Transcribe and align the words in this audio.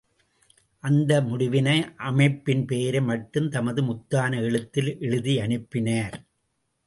அந்த 0.83 1.21
முடிவினை 1.21 1.75
அமைப்பின் 1.97 2.65
பெயரை 2.65 3.01
மட்டும் 3.01 3.49
தமது 3.49 3.81
முத்தான 3.83 4.41
எழுத்தில் 4.41 4.97
எழுதி 4.99 5.39
அனுப்பினார்! 5.39 6.17